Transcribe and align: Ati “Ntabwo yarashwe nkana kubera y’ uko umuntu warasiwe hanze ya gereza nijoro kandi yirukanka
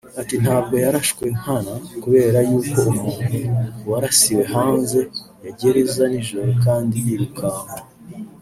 Ati 0.21 0.35
“Ntabwo 0.43 0.75
yarashwe 0.83 1.23
nkana 1.39 1.73
kubera 2.03 2.39
y’ 2.47 2.51
uko 2.59 2.75
umuntu 2.91 3.37
warasiwe 3.89 4.43
hanze 4.53 4.99
ya 5.43 5.51
gereza 5.59 6.03
nijoro 6.11 6.51
kandi 6.65 6.95
yirukanka 7.07 7.75